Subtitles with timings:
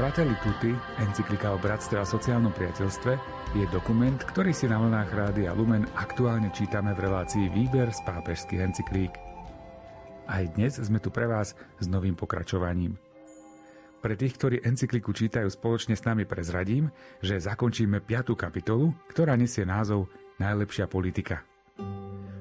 [0.00, 3.12] Fratelli Tutti, encyklika o bratstve a sociálnom priateľstve,
[3.52, 8.64] je dokument, ktorý si na vlnách Rádia Lumen aktuálne čítame v relácii Výber z pápežských
[8.64, 9.12] encyklík.
[10.24, 12.96] Aj dnes sme tu pre vás s novým pokračovaním.
[14.00, 16.88] Pre tých, ktorí encykliku čítajú spoločne s nami prezradím,
[17.20, 20.08] že zakončíme piatú kapitolu, ktorá nesie názov
[20.40, 21.44] Najlepšia politika.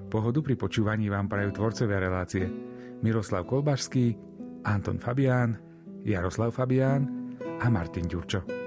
[0.07, 2.47] Pohodu pri počúvaní vám prajú tvorcovia relácie
[3.03, 4.15] Miroslav Kolbašský,
[4.63, 5.59] Anton Fabián,
[6.07, 7.18] Jaroslav Fabián
[7.59, 8.59] a Martin Ďurčo.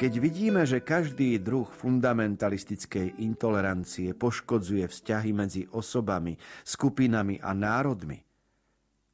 [0.00, 8.16] Keď vidíme, že každý druh fundamentalistickej intolerancie poškodzuje vzťahy medzi osobami, skupinami a národmi,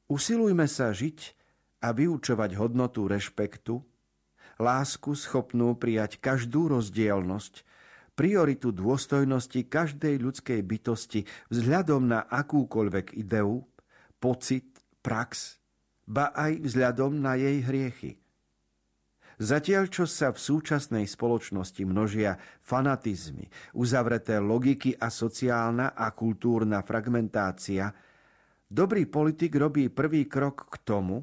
[0.06, 1.18] usilujme sa žiť
[1.82, 3.82] a vyučovať hodnotu rešpektu,
[4.56, 7.64] lásku schopnú prijať každú rozdielnosť,
[8.16, 13.62] prioritu dôstojnosti každej ľudskej bytosti vzhľadom na akúkoľvek ideu,
[14.16, 15.60] pocit, prax,
[16.08, 18.12] ba aj vzhľadom na jej hriechy.
[19.36, 27.92] Zatiaľ, čo sa v súčasnej spoločnosti množia fanatizmy, uzavreté logiky a sociálna a kultúrna fragmentácia,
[28.64, 31.20] dobrý politik robí prvý krok k tomu,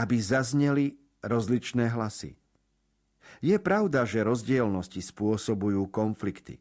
[0.00, 2.45] aby zazneli rozličné hlasy.
[3.44, 6.60] Je pravda, že rozdielnosti spôsobujú konflikty.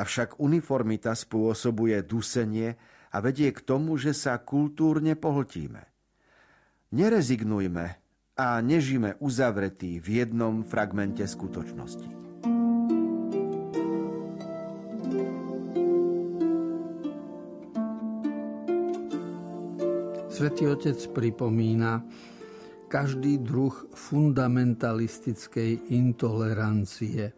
[0.00, 2.80] Avšak uniformita spôsobuje dusenie
[3.12, 5.84] a vedie k tomu, že sa kultúrne pohltíme.
[6.90, 7.86] Nerezignujme
[8.40, 12.08] a nežime uzavretí v jednom fragmente skutočnosti.
[20.30, 22.00] Svetý Otec pripomína,
[22.90, 27.30] každý druh fundamentalistickej intolerancie.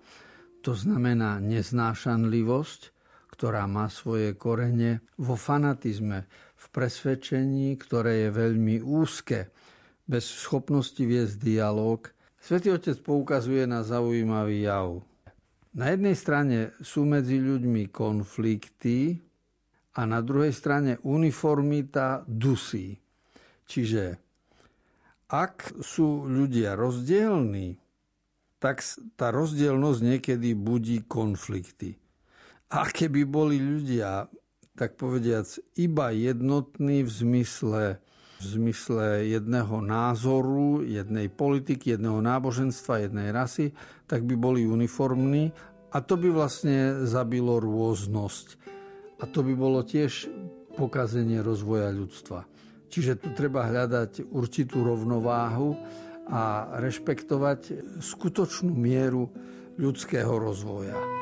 [0.64, 2.80] To znamená neznášanlivosť,
[3.28, 6.24] ktorá má svoje korene vo fanatizme,
[6.56, 9.52] v presvedčení, ktoré je veľmi úzke,
[10.08, 12.08] bez schopnosti viesť dialog.
[12.40, 15.04] Svetý Otec poukazuje na zaujímavý jav.
[15.76, 19.20] Na jednej strane sú medzi ľuďmi konflikty
[19.98, 22.96] a na druhej strane uniformita dusí.
[23.68, 24.31] Čiže
[25.32, 27.80] ak sú ľudia rozdielní,
[28.60, 28.84] tak
[29.16, 31.96] tá rozdielnosť niekedy budí konflikty.
[32.68, 34.28] A keby boli ľudia,
[34.76, 35.48] tak povediac,
[35.80, 37.84] iba jednotní v zmysle,
[38.38, 43.72] v zmysle jedného názoru, jednej politiky, jedného náboženstva, jednej rasy,
[44.04, 45.50] tak by boli uniformní
[45.92, 48.60] a to by vlastne zabilo rôznosť.
[49.20, 50.28] A to by bolo tiež
[50.76, 52.51] pokazenie rozvoja ľudstva.
[52.92, 55.72] Čiže tu treba hľadať určitú rovnováhu
[56.28, 57.60] a rešpektovať
[58.04, 59.32] skutočnú mieru
[59.80, 61.21] ľudského rozvoja.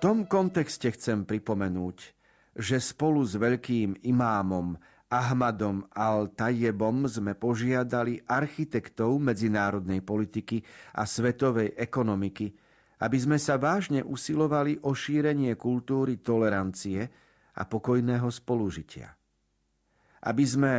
[0.00, 1.98] Tom kontexte chcem pripomenúť,
[2.56, 4.74] že spolu s veľkým imámom
[5.12, 10.62] Ahmadom al-Tajebom sme požiadali architektov medzinárodnej politiky
[10.96, 12.48] a svetovej ekonomiky,
[13.04, 17.04] aby sme sa vážne usilovali o šírenie kultúry tolerancie
[17.58, 19.12] a pokojného spolužitia.
[20.24, 20.72] Aby sme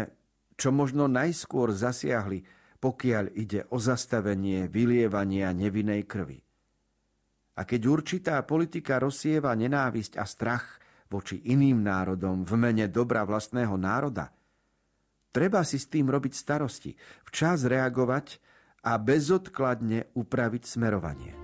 [0.58, 2.42] čo možno najskôr zasiahli,
[2.82, 6.42] pokiaľ ide o zastavenie vylievania nevinnej krvi.
[7.56, 10.80] A keď určitá politika rozsieva nenávisť a strach
[11.12, 14.32] voči iným národom v mene dobra vlastného národa,
[15.36, 16.96] treba si s tým robiť starosti,
[17.28, 18.40] včas reagovať
[18.88, 21.42] a bezodkladne upraviť smerovanie.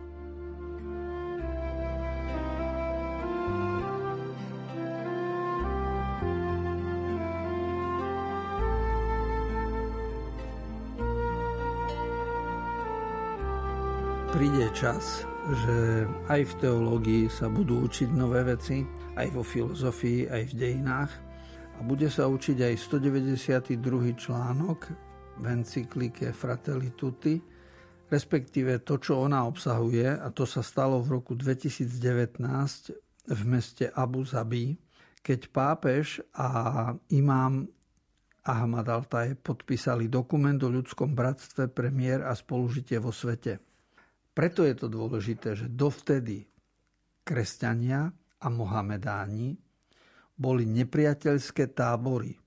[14.37, 18.83] príde čas, že aj v teológii sa budú učiť nové veci,
[19.15, 21.11] aj vo filozofii, aj v dejinách.
[21.77, 23.79] A bude sa učiť aj 192.
[24.17, 24.79] článok
[25.39, 27.39] v encyklike Fratelli Tutti,
[28.11, 32.43] respektíve to, čo ona obsahuje, a to sa stalo v roku 2019
[33.27, 34.75] v meste Abu Zabi,
[35.23, 37.67] keď pápež a imám
[38.47, 43.66] Ahmad Altaj podpísali dokument o ľudskom bratstve, premiér a spolužitie vo svete.
[44.37, 46.45] Preto je to dôležité, že dovtedy
[47.25, 49.57] kresťania a Mohamedáni
[50.37, 52.37] boli nepriateľské tábory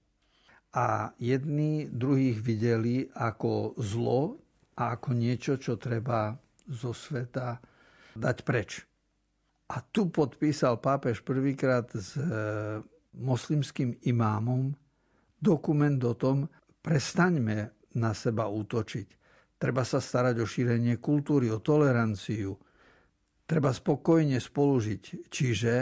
[0.79, 4.39] a jedni druhých videli ako zlo
[4.79, 6.31] a ako niečo, čo treba
[6.71, 7.59] zo sveta
[8.15, 8.87] dať preč.
[9.75, 12.23] A tu podpísal pápež prvýkrát s e,
[13.19, 14.71] moslimským imámom
[15.43, 16.47] dokument o tom,
[16.87, 19.20] prestaňme na seba útočiť.
[19.61, 22.57] Treba sa starať o šírenie kultúry, o toleranciu.
[23.45, 25.73] Treba spokojne spolužiť, čiže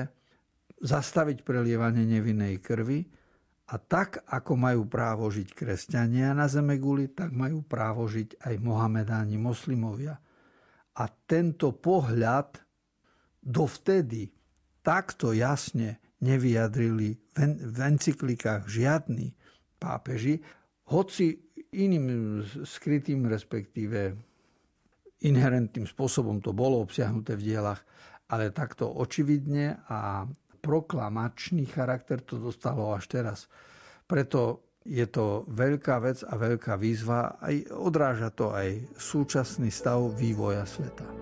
[0.82, 3.06] zastaviť prelievanie nevinnej krvi
[3.68, 8.54] a tak, ako majú právo žiť kresťania na zeme guli, tak majú právo žiť aj
[8.58, 10.18] Mohamedáni, moslimovia.
[10.98, 12.58] A tento pohľad
[13.38, 14.32] dovtedy
[14.82, 17.14] takto jasne nevyjadrili
[17.62, 19.30] v encyklikách žiadni
[19.78, 20.42] pápeži,
[20.90, 24.16] hoci iným skrytým, respektíve
[25.24, 27.82] inherentným spôsobom to bolo obsiahnuté v dielach,
[28.30, 30.28] ale takto očividne a
[30.62, 33.38] proklamačný charakter to dostalo až teraz.
[34.04, 40.64] Preto je to veľká vec a veľká výzva, aj odráža to aj súčasný stav vývoja
[40.64, 41.17] sveta.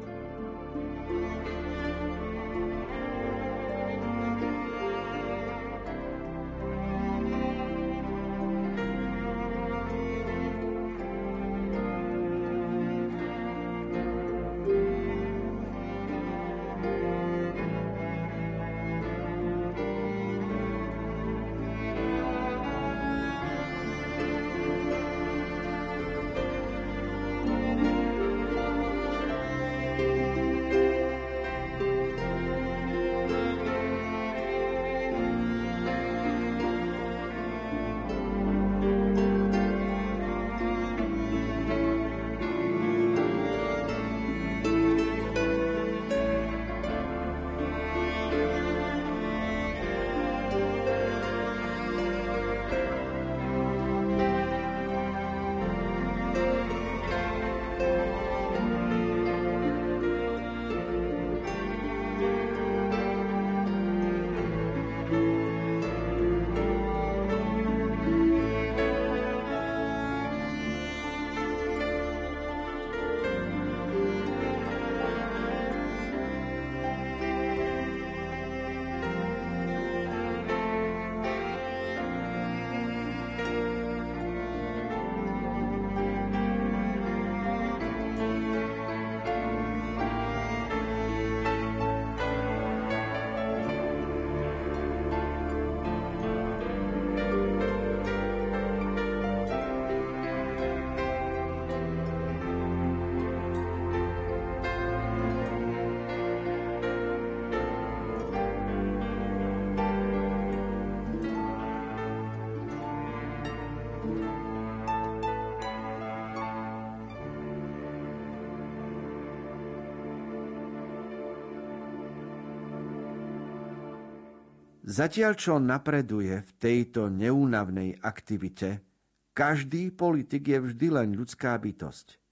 [124.86, 128.86] Zatiaľ, čo napreduje v tejto neúnavnej aktivite,
[129.34, 132.22] každý politik je vždy len ľudská bytosť.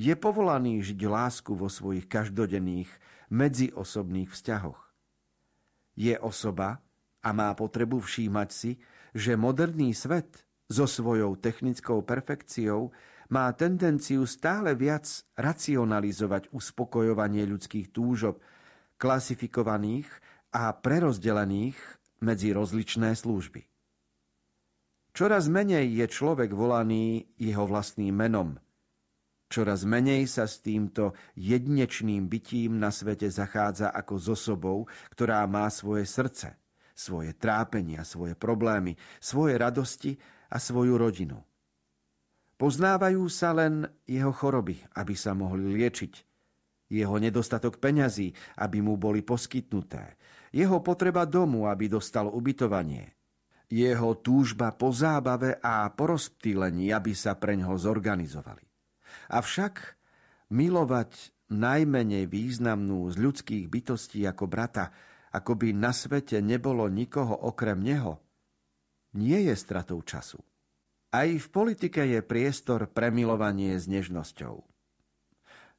[0.00, 2.88] Je povolaný žiť lásku vo svojich každodenných,
[3.28, 4.80] medziosobných vzťahoch.
[5.92, 6.80] Je osoba
[7.20, 8.80] a má potrebu všímať si,
[9.12, 12.96] že moderný svet so svojou technickou perfekciou
[13.28, 15.04] má tendenciu stále viac
[15.36, 18.40] racionalizovať uspokojovanie ľudských túžob,
[18.96, 20.08] klasifikovaných
[20.52, 21.76] a prerozdelených
[22.24, 23.68] medzi rozličné služby.
[25.12, 28.54] Čoraz menej je človek volaný jeho vlastným menom.
[29.48, 34.78] Čoraz menej sa s týmto jedinečným bytím na svete zachádza ako s osobou,
[35.10, 36.60] ktorá má svoje srdce,
[36.92, 40.20] svoje trápenia, svoje problémy, svoje radosti
[40.52, 41.40] a svoju rodinu.
[42.60, 46.12] Poznávajú sa len jeho choroby, aby sa mohli liečiť,
[46.92, 50.18] jeho nedostatok peňazí, aby mu boli poskytnuté,
[50.52, 53.12] jeho potreba domu, aby dostal ubytovanie,
[53.68, 58.64] jeho túžba po zábave a porozptýlení, aby sa pre ňoho zorganizovali.
[59.28, 59.74] Avšak
[60.52, 64.92] milovať najmenej významnú z ľudských bytostí ako brata,
[65.32, 68.20] ako by na svete nebolo nikoho okrem neho,
[69.16, 70.40] nie je stratou času.
[71.08, 74.60] Aj v politike je priestor pre milovanie s nežnosťou.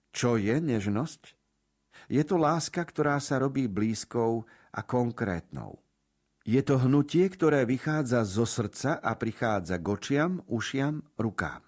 [0.10, 1.38] Čo je nežnosť?
[2.10, 5.80] Je to láska, ktorá sa robí blízkou a konkrétnou.
[6.48, 11.62] Je to hnutie, ktoré vychádza zo srdca a prichádza k očiam, ušiam, rukám.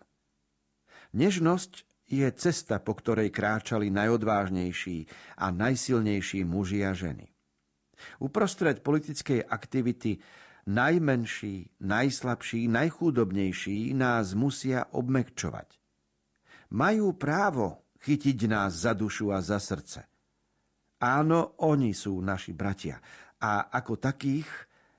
[1.14, 5.06] Nežnosť je cesta, po ktorej kráčali najodvážnejší
[5.38, 7.30] a najsilnejší muži a ženy.
[8.20, 10.18] Uprostred politickej aktivity
[10.68, 15.78] najmenší, najslabší, najchúdobnejší nás musia obmekčovať.
[16.72, 20.11] Majú právo chytiť nás za dušu a za srdce.
[21.02, 23.02] Áno, oni sú naši bratia
[23.42, 24.46] a ako takých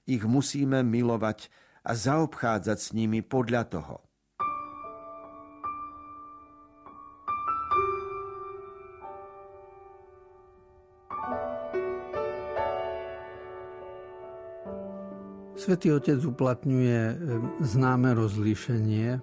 [0.03, 1.47] ich musíme milovať
[1.87, 3.97] a zaobchádzať s nimi podľa toho.
[15.55, 17.15] Svetý Otec uplatňuje e,
[17.63, 19.23] známe rozlíšenie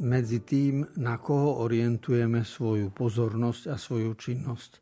[0.00, 4.80] medzi tým, na koho orientujeme svoju pozornosť a svoju činnosť.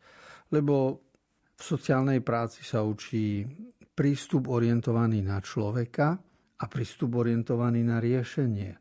[0.54, 1.02] Lebo
[1.56, 3.44] v sociálnej práci sa učí
[3.92, 6.16] prístup orientovaný na človeka
[6.58, 8.72] a prístup orientovaný na riešenie.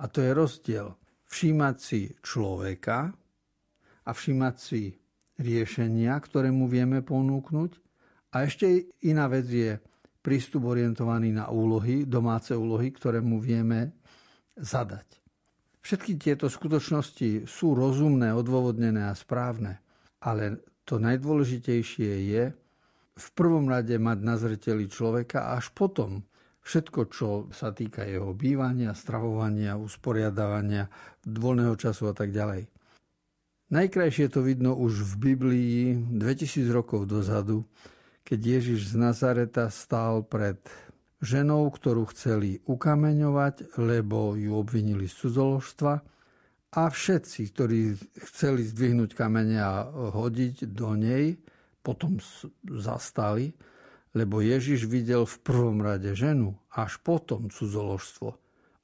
[0.00, 0.96] A to je rozdiel.
[1.30, 3.12] Všímať si človeka
[4.06, 4.90] a všímať si
[5.40, 7.70] riešenia, ktoré mu vieme ponúknuť.
[8.34, 9.78] A ešte iná vec je
[10.20, 13.96] prístup orientovaný na úlohy, domáce úlohy, ktoré mu vieme
[14.56, 15.20] zadať.
[15.80, 19.80] Všetky tieto skutočnosti sú rozumné, odôvodnené a správne,
[20.20, 22.44] ale to najdôležitejšie je,
[23.20, 26.24] v prvom rade mať na zreteli človeka a až potom
[26.64, 30.88] všetko, čo sa týka jeho bývania, stravovania, usporiadavania,
[31.24, 32.68] voľného času a tak ďalej.
[33.70, 37.62] Najkrajšie to vidno už v Biblii 2000 rokov dozadu,
[38.26, 40.58] keď Ježiš z Nazareta stál pred
[41.22, 46.02] ženou, ktorú chceli ukameňovať, lebo ju obvinili z cudzoložstva
[46.70, 47.98] a všetci, ktorí
[48.30, 51.34] chceli zdvihnúť kamene a hodiť do nej,
[51.82, 52.22] potom
[52.62, 53.50] zastali,
[54.14, 58.28] lebo Ježiš videl v prvom rade ženu, až potom cudzoložstvo.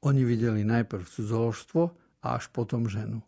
[0.07, 1.83] Oni videli najprv cudzoložstvo
[2.23, 3.23] a až potom ženu.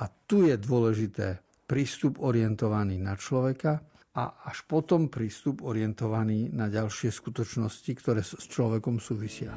[0.00, 3.84] A tu je dôležité prístup orientovaný na človeka
[4.16, 9.52] a až potom prístup orientovaný na ďalšie skutočnosti, ktoré s človekom súvisia.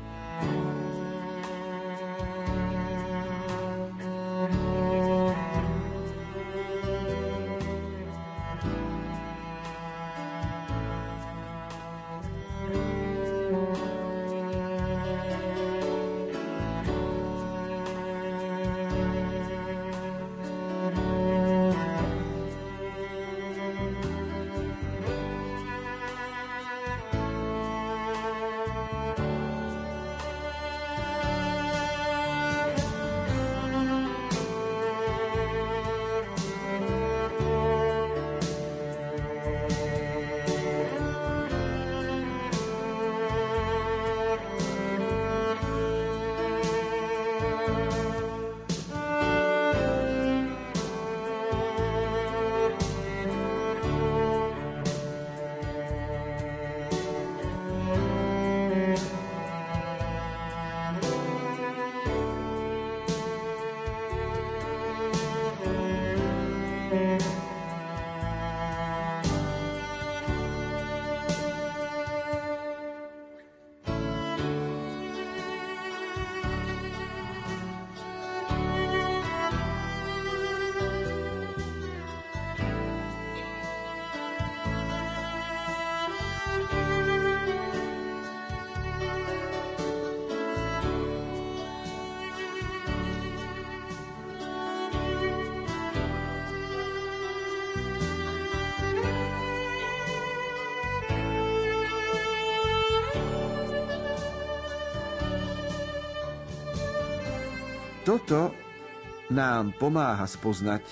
[108.04, 108.52] Toto
[109.32, 110.84] nám pomáha spoznať,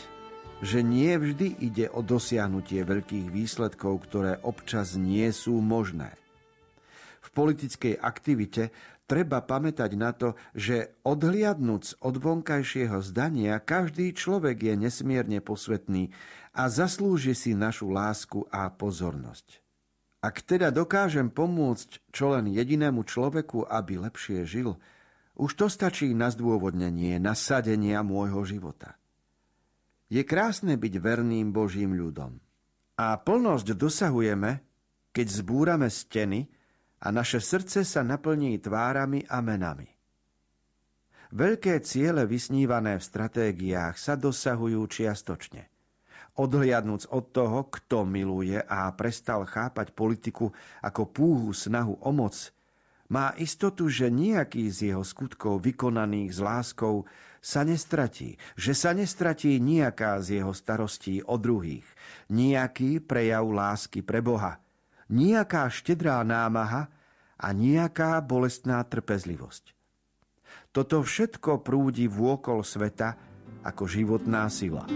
[0.63, 6.15] že nie vždy ide o dosiahnutie veľkých výsledkov, ktoré občas nie sú možné.
[7.19, 8.71] V politickej aktivite
[9.11, 16.15] treba pamätať na to, že odhliadnúc od vonkajšieho zdania, každý človek je nesmierne posvetný
[16.55, 19.59] a zaslúži si našu lásku a pozornosť.
[20.23, 24.79] Ak teda dokážem pomôcť čo len jedinému človeku, aby lepšie žil,
[25.35, 28.99] už to stačí na zdôvodnenie nasadenia môjho života.
[30.11, 32.39] Je krásne byť verným Božím ľudom.
[32.99, 34.59] A plnosť dosahujeme,
[35.15, 36.51] keď zbúrame steny,
[37.01, 39.89] a naše srdce sa naplní tvárami a menami.
[41.31, 45.71] Veľké ciele vysnívané v stratégiách sa dosahujú čiastočne.
[46.37, 50.51] Odhliadnúc od toho, kto miluje a prestal chápať politiku
[50.83, 52.35] ako púhu snahu o moc,
[53.11, 57.03] má istotu, že nejaký z jeho skutkov vykonaných s láskou
[57.43, 61.85] sa nestratí, že sa nestratí nejaká z jeho starostí o druhých,
[62.31, 64.57] nejaký prejav lásky pre Boha–
[65.11, 66.87] nejaká štedrá námaha
[67.35, 69.75] a nejaká bolestná trpezlivosť.
[70.71, 73.19] Toto všetko prúdi vôkol sveta
[73.67, 74.87] ako životná sila.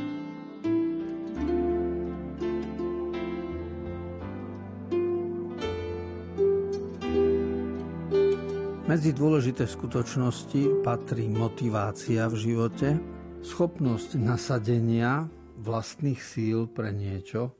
[8.96, 12.96] Medzi dôležité skutočnosti patrí motivácia v živote,
[13.44, 15.28] schopnosť nasadenia
[15.60, 17.60] vlastných síl pre niečo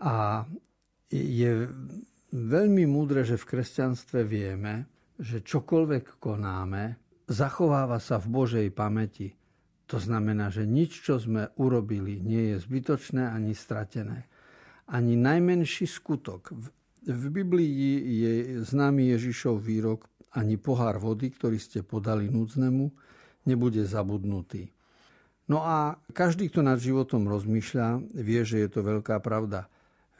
[0.00, 0.48] a
[1.12, 1.68] je
[2.32, 4.88] veľmi múdre, že v kresťanstve vieme,
[5.20, 6.96] že čokoľvek konáme,
[7.28, 9.36] zachováva sa v Božej pamäti.
[9.92, 14.24] To znamená, že nič, čo sme urobili, nie je zbytočné ani stratené.
[14.88, 16.56] Ani najmenší skutok.
[17.04, 17.76] V Biblii
[18.24, 18.32] je
[18.64, 22.90] známy Ježišov výrok, ani pohár vody, ktorý ste podali núdznemu,
[23.46, 24.70] nebude zabudnutý.
[25.50, 29.66] No a každý, kto nad životom rozmýšľa, vie, že je to veľká pravda.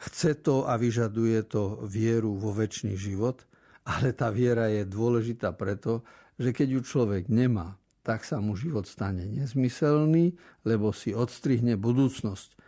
[0.03, 3.47] Chce to a vyžaduje to vieru vo väčší život,
[3.87, 6.03] ale tá viera je dôležitá preto,
[6.41, 10.35] že keď ju človek nemá, tak sa mu život stane nezmyselný,
[10.67, 12.59] lebo si odstrihne budúcnosť.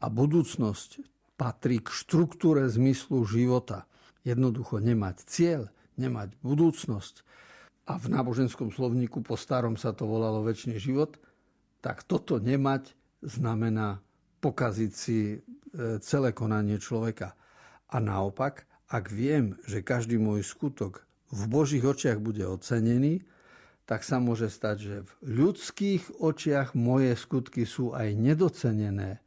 [0.00, 1.04] A budúcnosť
[1.36, 3.84] patrí k štruktúre zmyslu života.
[4.22, 7.24] Jednoducho nemať cieľ, nemať budúcnosť.
[7.86, 11.18] A v náboženskom slovníku po starom sa to volalo väčší život,
[11.80, 14.02] tak toto nemať znamená
[14.42, 15.40] pokaziť si
[15.76, 17.36] E, celé konanie človeka.
[17.92, 23.28] A naopak, ak viem, že každý môj skutok v Božích očiach bude ocenený,
[23.84, 29.22] tak sa môže stať, že v ľudských očiach moje skutky sú aj nedocenené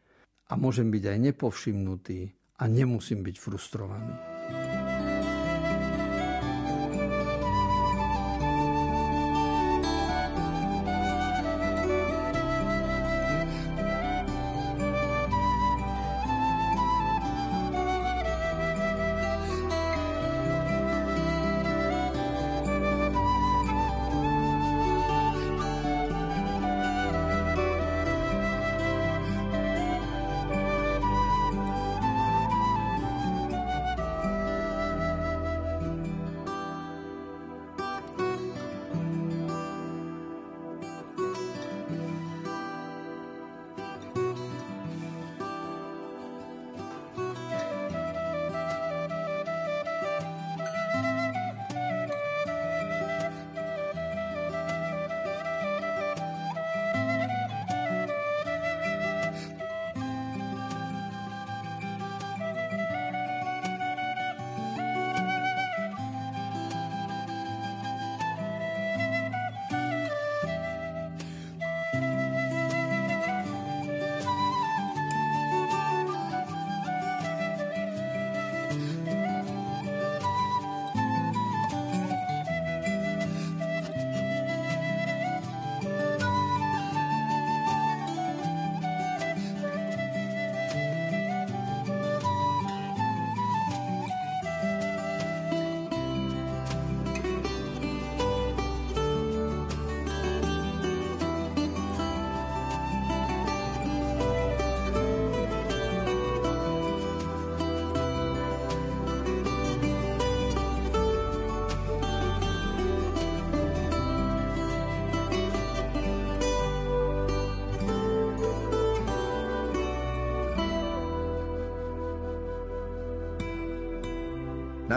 [0.50, 2.20] a môžem byť aj nepovšimnutý
[2.60, 4.39] a nemusím byť frustrovaný.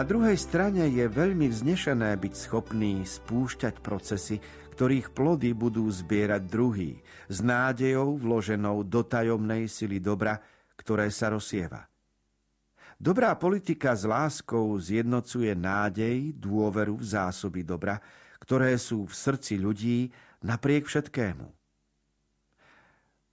[0.03, 4.35] Na druhej strane je veľmi vznešené byť schopný spúšťať procesy,
[4.75, 6.99] ktorých plody budú zbierať druhý,
[7.31, 10.43] s nádejou vloženou do tajomnej sily dobra,
[10.75, 11.87] ktoré sa rozsieva.
[12.99, 17.95] Dobrá politika s láskou zjednocuje nádej, dôveru v zásoby dobra,
[18.43, 20.11] ktoré sú v srdci ľudí
[20.43, 21.62] napriek všetkému.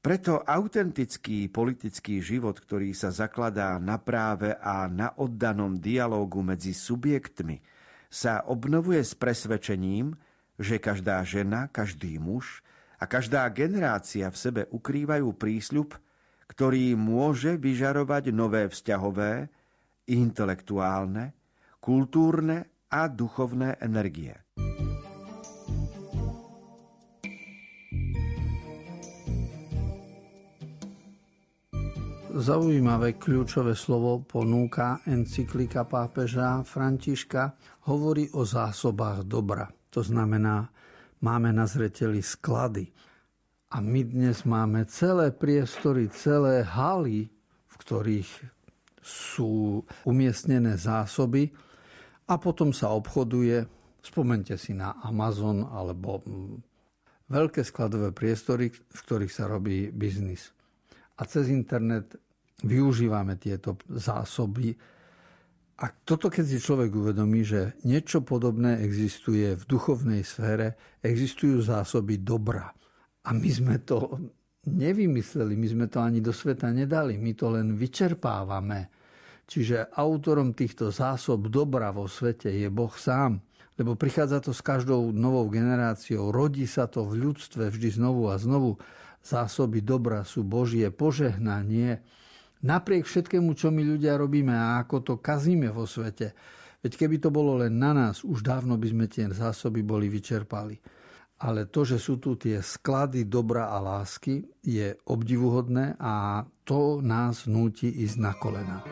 [0.00, 7.60] Preto autentický politický život, ktorý sa zakladá na práve a na oddanom dialógu medzi subjektmi,
[8.08, 10.16] sa obnovuje s presvedčením,
[10.56, 12.64] že každá žena, každý muž
[12.96, 15.92] a každá generácia v sebe ukrývajú prísľub,
[16.48, 19.52] ktorý môže vyžarovať nové vzťahové,
[20.08, 21.36] intelektuálne,
[21.76, 24.32] kultúrne a duchovné energie.
[32.30, 37.58] Zaujímavé kľúčové slovo ponúka encyklika pápeža Františka,
[37.90, 39.66] hovorí o zásobách dobra.
[39.90, 40.70] To znamená,
[41.26, 42.86] máme na zreteli sklady.
[43.74, 47.26] A my dnes máme celé priestory, celé haly,
[47.66, 48.30] v ktorých
[49.02, 51.50] sú umiestnené zásoby
[52.30, 53.66] a potom sa obchoduje.
[54.06, 56.22] Spomente si na Amazon alebo
[57.26, 60.54] veľké skladové priestory, v ktorých sa robí biznis
[61.20, 62.16] a cez internet
[62.64, 64.72] využívame tieto zásoby.
[65.80, 72.20] A toto, keď si človek uvedomí, že niečo podobné existuje v duchovnej sfére, existujú zásoby
[72.20, 72.72] dobra.
[73.24, 74.16] A my sme to
[74.68, 78.92] nevymysleli, my sme to ani do sveta nedali, my to len vyčerpávame.
[79.48, 83.40] Čiže autorom týchto zásob dobra vo svete je Boh sám.
[83.80, 88.36] Lebo prichádza to s každou novou generáciou, rodí sa to v ľudstve vždy znovu a
[88.36, 88.76] znovu
[89.20, 92.00] zásoby dobra sú Božie požehnanie.
[92.60, 96.36] Napriek všetkému, čo my ľudia robíme a ako to kazíme vo svete,
[96.84, 100.76] veď keby to bolo len na nás, už dávno by sme tie zásoby boli vyčerpali.
[101.40, 107.48] Ale to, že sú tu tie sklady dobra a lásky, je obdivuhodné a to nás
[107.48, 108.84] núti ísť na kolena.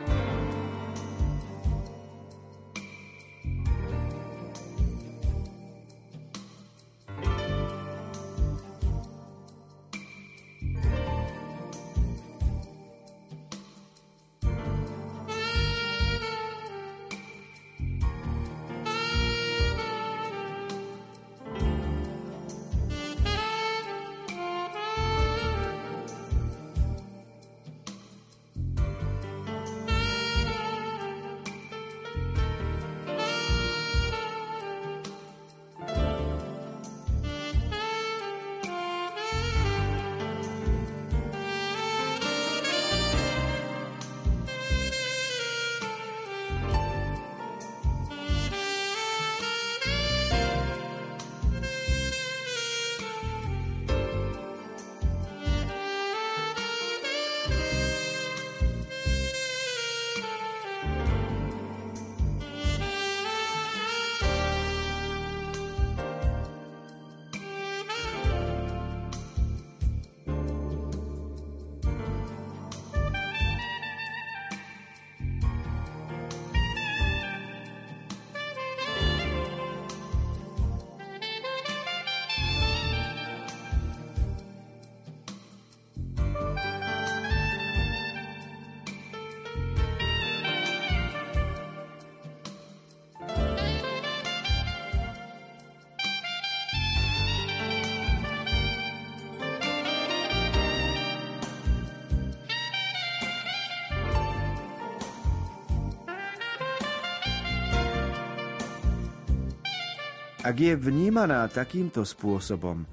[110.49, 112.89] Ak je vnímaná takýmto spôsobom,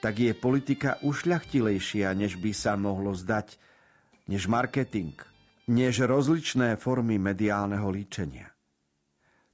[0.00, 3.60] tak je politika ušľachtilejšia, než by sa mohlo zdať,
[4.24, 5.12] než marketing,
[5.68, 8.48] než rozličné formy mediálneho líčenia.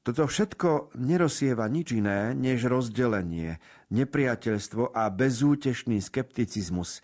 [0.06, 3.58] Toto všetko nerozsieva nič iné, než rozdelenie,
[3.90, 7.02] nepriateľstvo a bezútešný skepticizmus,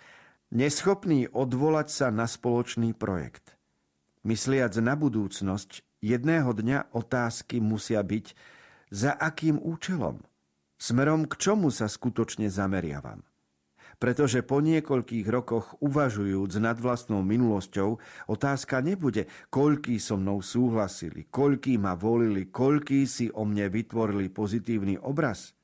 [0.54, 3.58] neschopný odvolať sa na spoločný projekt.
[4.22, 8.26] Mysliac na budúcnosť, jedného dňa otázky musia byť,
[8.94, 10.22] za akým účelom–
[10.76, 13.24] Smerom k čomu sa skutočne zameriavam?
[13.96, 17.96] Pretože po niekoľkých rokoch uvažujúc nad vlastnou minulosťou,
[18.28, 25.00] otázka nebude, koľký so mnou súhlasili, koľký ma volili, koľký si o mne vytvorili pozitívny
[25.00, 25.56] obraz.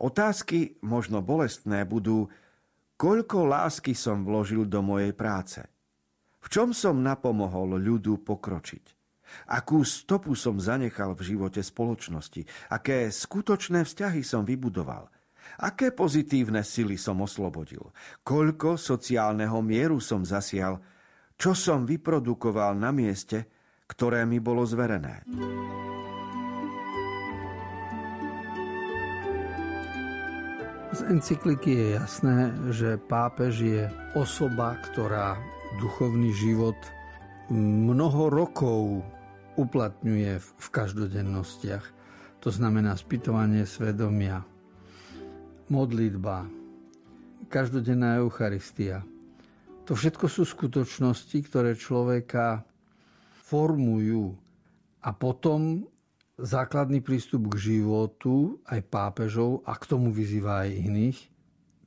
[0.00, 2.32] Otázky, možno bolestné, budú,
[2.96, 5.60] koľko lásky som vložil do mojej práce.
[6.40, 8.99] V čom som napomohol ľudu pokročiť?
[9.50, 15.08] Akú stopu som zanechal v živote spoločnosti, aké skutočné vzťahy som vybudoval,
[15.60, 17.90] Aké pozitívne sily som oslobodil?
[18.22, 20.78] Koľko sociálneho mieru som zasial?
[21.34, 23.48] Čo som vyprodukoval na mieste,
[23.88, 25.24] ktoré mi bolo zverené?
[30.90, 32.38] Z encykliky je jasné,
[32.74, 33.82] že pápež je
[34.18, 35.38] osoba, ktorá
[35.78, 36.76] duchovný život
[37.50, 39.06] mnoho rokov
[39.58, 41.84] uplatňuje v každodennostiach.
[42.40, 44.42] To znamená spytovanie svedomia,
[45.68, 46.48] modlitba,
[47.50, 49.04] každodenná Eucharistia.
[49.84, 52.62] To všetko sú skutočnosti, ktoré človeka
[53.50, 54.38] formujú
[55.02, 55.82] a potom
[56.38, 61.18] základný prístup k životu aj pápežov a k tomu vyzýva aj iných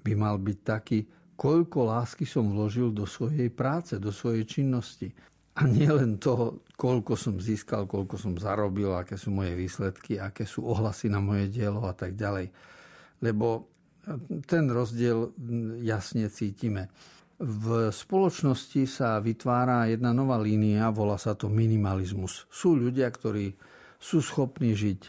[0.04, 1.08] by mal byť taký,
[1.40, 5.16] koľko lásky som vložil do svojej práce, do svojej činnosti.
[5.54, 10.50] A nie len to, koľko som získal, koľko som zarobil, aké sú moje výsledky, aké
[10.50, 12.50] sú ohlasy na moje dielo a tak ďalej.
[13.22, 13.70] Lebo
[14.50, 15.32] ten rozdiel
[15.86, 16.90] jasne cítime.
[17.38, 22.50] V spoločnosti sa vytvára jedna nová línia, volá sa to minimalizmus.
[22.50, 23.54] Sú ľudia, ktorí
[24.02, 25.02] sú schopní žiť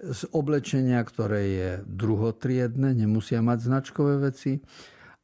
[0.00, 4.58] z oblečenia, ktoré je druhotriedne, nemusia mať značkové veci,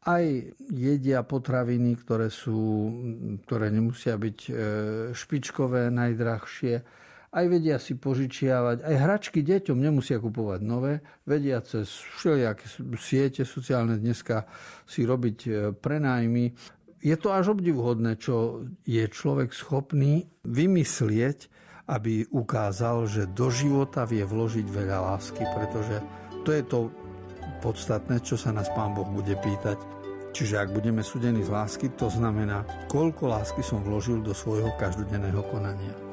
[0.06, 2.94] aj jedia potraviny, ktoré, sú,
[3.42, 4.50] ktoré nemusia byť e,
[5.10, 6.74] špičkové, najdrahšie,
[7.34, 12.64] aj vedia si požičiavať, aj hračky deťom nemusia kupovať nové, vedia cez všelijaké
[12.96, 14.46] siete sociálne dneska
[14.86, 16.54] si robiť e, prenájmy.
[17.02, 21.50] Je to až obdivuhodné, čo je človek schopný vymyslieť,
[21.90, 25.98] aby ukázal, že do života vie vložiť veľa lásky, pretože
[26.46, 26.78] to je to
[27.58, 29.95] podstatné, čo sa nás Pán Boh bude pýtať
[30.36, 32.60] Čiže ak budeme súdení z lásky, to znamená,
[32.92, 36.05] koľko lásky som vložil do svojho každodenného konania.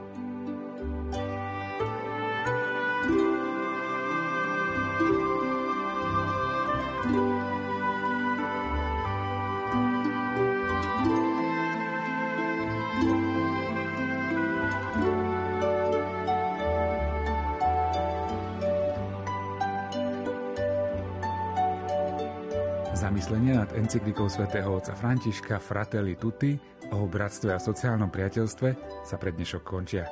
[23.24, 26.60] Zamyslenie nad encyklikou svätého otca Františka Fratelli Tutti
[26.92, 28.68] o bratstve a sociálnom priateľstve
[29.08, 30.12] sa pred dnešok končia.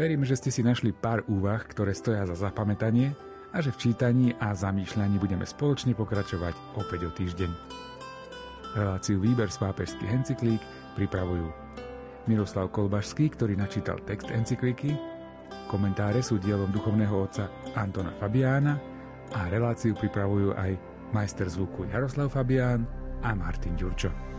[0.00, 3.12] Verím, že ste si našli pár úvah, ktoré stoja za zapamätanie
[3.52, 7.50] a že v čítaní a zamýšľaní budeme spoločne pokračovať opäť o týždeň.
[8.80, 10.62] Reláciu Výber z pápežských encyklík
[10.96, 11.52] pripravujú
[12.32, 14.96] Miroslav Kolbašský, ktorý načítal text encykliky,
[15.68, 18.80] komentáre sú dielom duchovného otca Antona Fabiána
[19.36, 22.86] a reláciu pripravujú aj majster zvuku Jaroslav Fabián
[23.22, 24.31] a Martin Ďurčo.